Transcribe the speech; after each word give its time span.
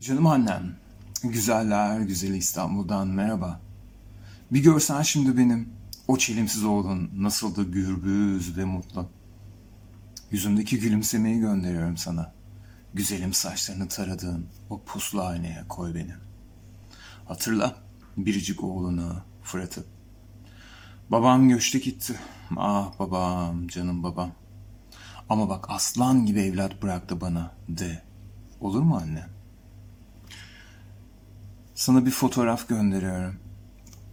Canım 0.00 0.26
annem, 0.26 0.76
güzeller 1.22 2.00
güzeli 2.00 2.36
İstanbul'dan 2.36 3.08
merhaba. 3.08 3.60
Bir 4.52 4.62
görsen 4.62 5.02
şimdi 5.02 5.36
benim 5.38 5.68
o 6.08 6.18
çelimsiz 6.18 6.64
oğlun 6.64 7.10
nasıl 7.16 7.56
da 7.56 7.62
gürbüz 7.62 8.56
ve 8.56 8.64
mutlu. 8.64 9.08
Yüzümdeki 10.30 10.80
gülümsemeyi 10.80 11.40
gönderiyorum 11.40 11.96
sana. 11.96 12.32
Güzelim 12.94 13.32
saçlarını 13.32 13.88
taradığın 13.88 14.46
o 14.70 14.82
puslu 14.82 15.22
aynaya 15.22 15.68
koy 15.68 15.94
beni. 15.94 16.14
Hatırla 17.24 17.76
biricik 18.16 18.64
oğlunu 18.64 19.22
Fırat'ı. 19.42 19.84
Babam 21.10 21.48
göçte 21.48 21.78
gitti. 21.78 22.20
Ah 22.56 22.98
babam, 22.98 23.68
canım 23.68 24.02
babam. 24.02 24.32
Ama 25.28 25.48
bak 25.48 25.66
aslan 25.68 26.26
gibi 26.26 26.40
evlat 26.40 26.82
bıraktı 26.82 27.20
bana 27.20 27.54
de. 27.68 28.02
Olur 28.60 28.82
mu 28.82 28.96
anne? 28.96 29.37
Sana 31.78 32.06
bir 32.06 32.10
fotoğraf 32.10 32.68
gönderiyorum. 32.68 33.36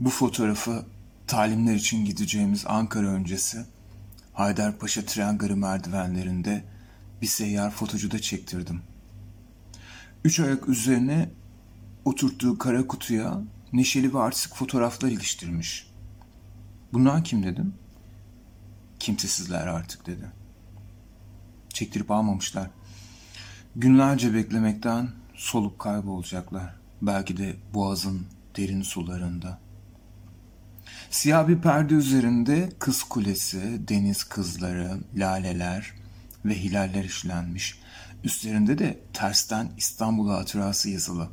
Bu 0.00 0.10
fotoğrafı 0.10 0.84
talimler 1.26 1.74
için 1.74 2.04
gideceğimiz 2.04 2.64
Ankara 2.66 3.06
öncesi 3.06 3.64
Haydarpaşa 4.32 5.04
tren 5.04 5.38
garı 5.38 5.56
merdivenlerinde 5.56 6.64
bir 7.22 7.26
seyyar 7.26 7.70
fotocuda 7.70 8.18
çektirdim. 8.18 8.82
Üç 10.24 10.40
ayak 10.40 10.68
üzerine 10.68 11.30
oturttuğu 12.04 12.58
kara 12.58 12.86
kutuya 12.86 13.40
neşeli 13.72 14.14
ve 14.14 14.18
artistik 14.18 14.54
fotoğraflar 14.54 15.08
iliştirmiş. 15.08 15.90
Bunlar 16.92 17.24
kim 17.24 17.42
dedim? 17.42 17.74
Kimsesizler 18.98 19.66
artık 19.66 20.06
dedi. 20.06 20.32
Çektirip 21.68 22.10
almamışlar. 22.10 22.70
Günlerce 23.76 24.34
beklemekten 24.34 25.08
solup 25.34 25.78
kaybolacaklar. 25.78 26.78
Belki 27.02 27.36
de 27.36 27.56
boğazın 27.74 28.26
derin 28.56 28.82
sularında. 28.82 29.58
Siyah 31.10 31.48
bir 31.48 31.58
perde 31.58 31.94
üzerinde 31.94 32.72
kız 32.78 33.02
kulesi, 33.02 33.88
deniz 33.88 34.24
kızları, 34.24 35.00
laleler 35.16 35.92
ve 36.44 36.62
hilaller 36.62 37.04
işlenmiş. 37.04 37.78
Üstlerinde 38.24 38.78
de 38.78 38.98
tersten 39.12 39.70
İstanbul 39.76 40.30
hatırası 40.30 40.90
yazılı. 40.90 41.28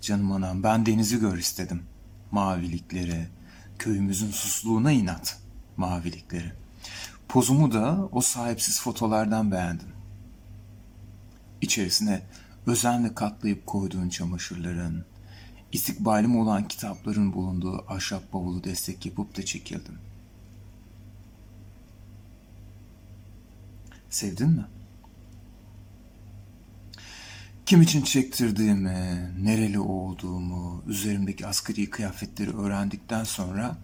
Canım 0.00 0.32
anam 0.32 0.62
ben 0.62 0.86
denizi 0.86 1.20
gör 1.20 1.38
istedim. 1.38 1.82
Mavilikleri, 2.30 3.28
köyümüzün 3.78 4.30
susluğuna 4.30 4.92
inat 4.92 5.38
mavilikleri. 5.76 6.52
Pozumu 7.28 7.72
da 7.72 8.08
o 8.12 8.20
sahipsiz 8.20 8.80
fotolardan 8.80 9.52
beğendim. 9.52 9.88
İçerisine 11.60 12.22
özenle 12.66 13.14
katlayıp 13.14 13.66
koyduğun 13.66 14.08
çamaşırların, 14.08 15.04
istikbalim 15.72 16.36
olan 16.36 16.68
kitapların 16.68 17.32
bulunduğu 17.32 17.84
ahşap 17.88 18.32
bavulu 18.32 18.64
destek 18.64 19.06
yapıp 19.06 19.36
da 19.36 19.44
çekildim. 19.44 19.98
Sevdin 24.10 24.48
mi? 24.48 24.64
Kim 27.66 27.82
için 27.82 28.02
çektirdiğimi, 28.02 29.30
nereli 29.40 29.78
olduğumu, 29.78 30.82
üzerimdeki 30.86 31.46
askeri 31.46 31.90
kıyafetleri 31.90 32.56
öğrendikten 32.56 33.24
sonra 33.24 33.76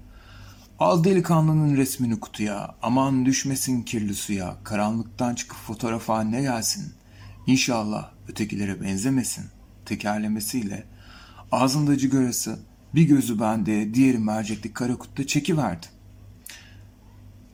al 0.79 1.05
delikanlının 1.05 1.77
resmini 1.77 2.21
kutuya, 2.21 2.75
aman 2.83 3.27
düşmesin 3.27 3.83
kirli 3.83 4.15
suya, 4.15 4.57
karanlıktan 4.65 5.35
çıkıp 5.35 5.59
fotoğraf 5.59 6.09
haline 6.09 6.43
gelsin. 6.43 6.93
İnşallah 7.47 8.11
ötekilere 8.29 8.81
benzemesin 8.81 9.45
tekerlemesiyle 9.85 10.85
ağzında 11.53 11.99
cigarası 11.99 12.59
bir 12.95 13.03
gözü 13.03 13.41
bende 13.41 13.95
diğeri 13.95 14.19
mercekli 14.19 14.73
kara 14.73 14.97
kutuda 14.97 15.27
çekiverdi. 15.27 15.87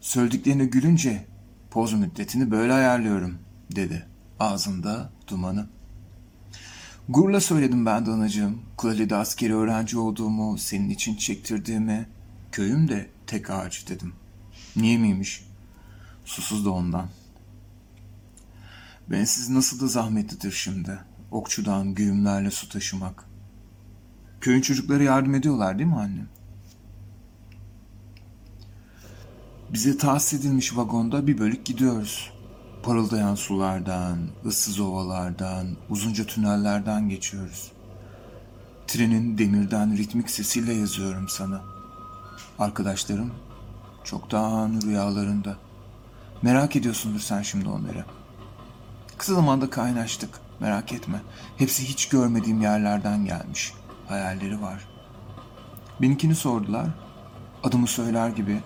Söylediklerine 0.01 0.65
gülünce 0.65 1.25
poz 1.71 1.93
müddetini 1.93 2.51
böyle 2.51 2.73
ayarlıyorum 2.73 3.39
dedi 3.77 4.07
ağzında 4.41 5.13
dumanı. 5.29 5.67
Gurla 7.09 7.41
söyledim 7.41 7.87
ben 7.87 8.07
de 8.07 8.11
anacığım. 8.11 8.63
Kulali'de 8.77 9.17
askeri 9.17 9.55
öğrenci 9.55 9.99
olduğumu, 9.99 10.59
senin 10.59 10.91
için 10.91 11.17
çektirdiğimi, 11.17 12.07
köyüm 12.53 12.89
de 12.89 13.11
tek 13.27 13.51
ağaç 13.51 13.89
dedim. 13.89 14.13
Niye 14.77 14.99
miymiş? 14.99 15.45
Susuz 16.25 16.65
da 16.65 16.71
ondan. 16.71 17.09
Bensiz 19.13 19.51
nasıl 19.51 19.81
da 19.81 19.87
zahmetlidir 19.87 20.53
şimdi. 20.53 20.99
Okçudan 21.31 21.95
güğümlerle 21.95 22.51
su 22.51 22.69
taşımak. 22.69 23.25
Köyün 24.41 24.61
çocukları 24.61 25.03
yardım 25.03 25.35
ediyorlar 25.35 25.79
değil 25.79 25.89
mi 25.89 25.97
annem? 25.97 26.29
Bize 29.73 29.99
tahsis 29.99 30.41
edilmiş 30.41 30.77
vagonda 30.77 31.27
bir 31.27 31.39
bölük 31.39 31.65
gidiyoruz. 31.67 32.33
Parıldayan 32.83 33.35
sulardan, 33.35 34.19
ıssız 34.47 34.81
ovalardan, 34.81 35.67
uzunca 35.91 36.27
tünellerden 36.27 37.09
geçiyoruz. 37.09 37.73
Trenin 38.87 39.39
demirden 39.39 39.97
ritmik 39.97 40.31
sesiyle 40.31 40.73
yazıyorum 40.73 41.29
sana. 41.29 41.63
Arkadaşlarım 42.59 43.33
çoktan 44.05 44.81
rüyalarında. 44.83 45.57
Merak 46.43 46.77
ediyorsundur 46.77 47.21
sen 47.21 47.43
şimdi 47.43 47.69
onları. 47.69 48.05
Kısa 49.23 49.35
zamanda 49.35 49.71
kaynaştık. 49.71 50.31
Merak 50.61 50.93
etme. 50.93 51.23
Hepsi 51.57 51.89
hiç 51.89 52.09
görmediğim 52.09 52.61
yerlerden 52.61 53.25
gelmiş. 53.25 53.73
Hayalleri 54.09 54.63
var. 54.63 54.89
Benimkini 56.01 56.35
sordular. 56.35 56.87
Adımı 57.63 57.87
söyler 57.87 58.29
gibi 58.29 58.61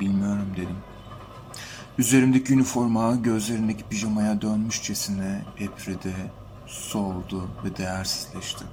bilmiyorum 0.00 0.48
dedim. 0.56 0.76
Üzerimdeki 1.98 2.52
üniforma 2.52 3.14
gözlerindeki 3.14 3.84
pijamaya 3.84 4.42
dönmüşçesine 4.42 5.44
epridi, 5.58 6.14
soldu 6.66 7.50
ve 7.64 7.76
değersizleşti. 7.76 8.64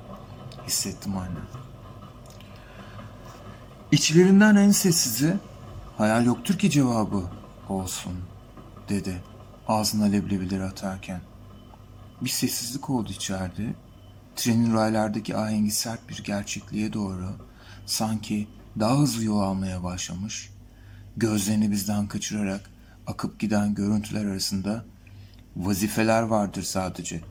Hissettim 0.68 1.18
anne. 1.18 1.40
İçlerinden 3.92 4.56
en 4.56 4.72
sessizi 4.72 5.38
hayal 5.98 6.26
yoktur 6.26 6.58
ki 6.58 6.70
cevabı 6.70 7.24
olsun 7.70 8.14
dedi 8.90 9.24
ağzına 9.70 10.06
leblebileri 10.06 10.64
atarken. 10.64 11.22
Bir 12.22 12.30
sessizlik 12.30 12.90
oldu 12.90 13.12
içeride. 13.12 13.74
Trenin 14.36 14.74
raylardaki 14.74 15.38
ahengi 15.38 15.72
sert 15.72 16.10
bir 16.10 16.24
gerçekliğe 16.24 16.94
doğru 16.94 17.36
sanki 17.86 18.48
daha 18.80 18.98
hızlı 18.98 19.24
yol 19.24 19.40
almaya 19.40 19.84
başlamış. 19.84 20.50
Gözlerini 21.18 21.72
bizden 21.72 22.08
kaçırarak 22.08 22.70
akıp 23.08 23.40
giden 23.40 23.76
görüntüler 23.76 24.26
arasında 24.26 24.86
vazifeler 25.58 26.22
vardır 26.22 26.64
sadece. 26.64 27.22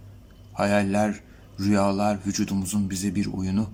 Hayaller, 0.53 1.21
rüyalar 1.61 2.19
vücudumuzun 2.27 2.91
bize 2.91 3.15
bir 3.15 3.27
oyunu. 3.27 3.71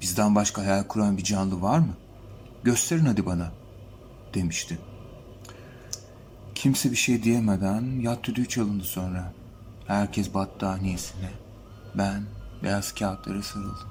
Bizden 0.00 0.34
başka 0.34 0.62
hayal 0.62 0.84
kuran 0.84 1.16
bir 1.16 1.24
canlı 1.24 1.62
var 1.62 1.78
mı? 1.78 1.94
Gösterin 2.64 3.04
hadi 3.04 3.26
bana, 3.26 3.52
demişti. 4.34 4.78
Kimse 6.62 6.90
bir 6.90 6.96
şey 6.96 7.22
diyemeden 7.22 8.00
yat 8.00 8.24
düdüğü 8.24 8.48
çalındı 8.48 8.84
sonra. 8.84 9.32
Herkes 9.86 10.34
battaniyesine. 10.34 11.30
Ben 11.94 12.22
beyaz 12.62 12.94
kağıtlara 12.94 13.42
sarıldım. 13.42 13.88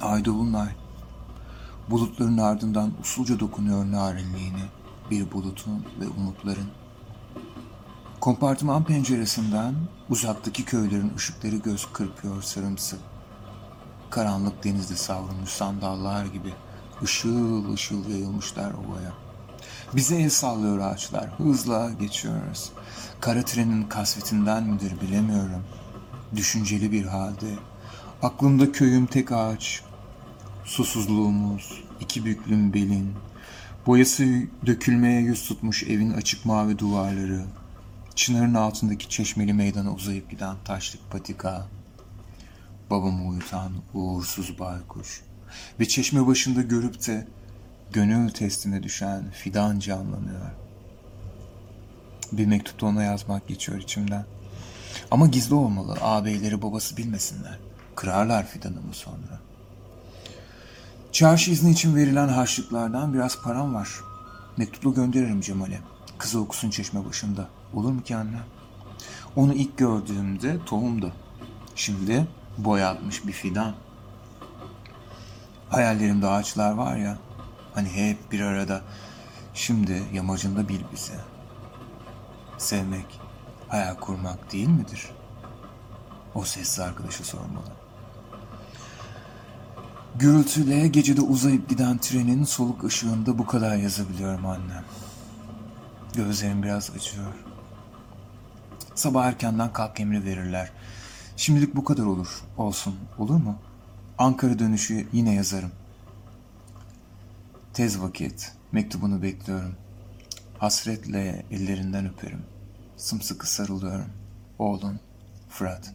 Ay 0.00 0.24
dolunay. 0.24 0.68
Bulutların 1.90 2.38
ardından 2.38 2.92
usulca 3.00 3.40
dokunuyor 3.40 3.92
narinliğine 3.92 4.64
bir 5.10 5.32
bulutun 5.32 5.86
ve 6.00 6.08
umutların. 6.08 6.68
Kompartıman 8.20 8.84
penceresinden 8.84 9.74
uzaktaki 10.08 10.64
köylerin 10.64 11.12
ışıkları 11.16 11.56
göz 11.56 11.92
kırpıyor 11.92 12.42
sarımsı. 12.42 12.96
Karanlık 14.10 14.64
denizde 14.64 14.96
savrulmuş 14.96 15.50
sandallar 15.50 16.24
gibi 16.24 16.54
ışıl 17.02 17.72
ışıl 17.72 18.08
yayılmışlar 18.08 18.72
ovaya. 18.72 19.29
Bize 19.96 20.16
el 20.16 20.30
sallıyor 20.30 20.78
ağaçlar. 20.78 21.30
Hızla 21.38 21.90
geçiyoruz. 22.00 22.72
Kara 23.20 23.44
trenin 23.44 23.82
kasvetinden 23.82 24.64
midir 24.64 25.00
bilemiyorum. 25.00 25.64
Düşünceli 26.36 26.92
bir 26.92 27.04
halde. 27.04 27.54
Aklımda 28.22 28.72
köyüm 28.72 29.06
tek 29.06 29.32
ağaç. 29.32 29.82
Susuzluğumuz, 30.64 31.84
iki 32.00 32.24
büklüm 32.24 32.74
belin. 32.74 33.12
Boyası 33.86 34.24
dökülmeye 34.66 35.20
yüz 35.20 35.48
tutmuş 35.48 35.82
evin 35.82 36.10
açık 36.12 36.44
mavi 36.44 36.78
duvarları. 36.78 37.44
Çınarın 38.14 38.54
altındaki 38.54 39.08
çeşmeli 39.08 39.52
meydana 39.52 39.92
uzayıp 39.92 40.30
giden 40.30 40.56
taşlık 40.64 41.10
patika. 41.10 41.66
Babamı 42.90 43.28
uyutan 43.28 43.72
uğursuz 43.94 44.58
baykuş. 44.58 45.22
Ve 45.80 45.88
çeşme 45.88 46.26
başında 46.26 46.62
görüp 46.62 47.06
de 47.06 47.28
gönül 47.92 48.30
testine 48.30 48.82
düşen 48.82 49.30
fidan 49.30 49.78
canlanıyor. 49.78 50.50
Bir 52.32 52.46
mektup 52.46 52.82
ona 52.82 53.02
yazmak 53.02 53.48
geçiyor 53.48 53.78
içimden. 53.78 54.24
Ama 55.10 55.26
gizli 55.26 55.54
olmalı. 55.54 55.98
Ağabeyleri 56.02 56.62
babası 56.62 56.96
bilmesinler. 56.96 57.58
Kırarlar 57.94 58.46
fidanımı 58.46 58.94
sonra. 58.94 59.40
Çarşı 61.12 61.50
izni 61.50 61.70
için 61.70 61.96
verilen 61.96 62.28
harçlıklardan 62.28 63.14
biraz 63.14 63.42
param 63.42 63.74
var. 63.74 63.88
Mektupla 64.56 64.90
gönderirim 64.90 65.40
Cemal'e. 65.40 65.80
Kızı 66.18 66.40
okusun 66.40 66.70
çeşme 66.70 67.04
başında. 67.04 67.48
Olur 67.74 67.92
mu 67.92 68.02
ki 68.02 68.16
anne? 68.16 68.38
Onu 69.36 69.54
ilk 69.54 69.78
gördüğümde 69.78 70.64
tohumdu. 70.66 71.12
Şimdi 71.74 72.26
boy 72.58 72.84
atmış 72.84 73.26
bir 73.26 73.32
fidan. 73.32 73.74
Hayallerimde 75.68 76.26
ağaçlar 76.26 76.72
var 76.72 76.96
ya. 76.96 77.18
Hani 77.74 77.88
hep 77.88 78.32
bir 78.32 78.40
arada. 78.40 78.82
Şimdi 79.54 80.02
yamacında 80.12 80.68
bil 80.68 80.80
bizi. 80.92 81.12
Sevmek, 82.58 83.20
hayal 83.68 83.94
kurmak 83.94 84.52
değil 84.52 84.68
midir? 84.68 85.10
O 86.34 86.44
sessiz 86.44 86.80
arkadaşı 86.80 87.24
sormalı. 87.24 87.72
Gürültüyle 90.18 90.88
gecede 90.88 91.20
uzayıp 91.20 91.68
giden 91.68 91.98
trenin 91.98 92.44
soluk 92.44 92.84
ışığında 92.84 93.38
bu 93.38 93.46
kadar 93.46 93.76
yazabiliyorum 93.76 94.46
annem. 94.46 94.84
Gözlerim 96.14 96.62
biraz 96.62 96.90
acıyor. 96.90 97.32
Sabah 98.94 99.24
erkenden 99.24 99.72
kalk 99.72 100.00
emri 100.00 100.24
verirler. 100.24 100.70
Şimdilik 101.36 101.76
bu 101.76 101.84
kadar 101.84 102.04
olur. 102.04 102.40
Olsun. 102.56 102.94
Olur 103.18 103.34
mu? 103.36 103.56
Ankara 104.18 104.58
dönüşü 104.58 105.06
yine 105.12 105.34
yazarım. 105.34 105.70
Tez 107.80 108.02
vakit. 108.02 108.52
Mektubunu 108.72 109.22
bekliyorum. 109.22 109.76
Hasretle 110.58 111.44
ellerinden 111.50 112.08
öperim. 112.08 112.42
Sımsıkı 112.96 113.50
sarılıyorum. 113.50 114.10
Oğlun 114.58 115.00
Fırat. 115.48 115.94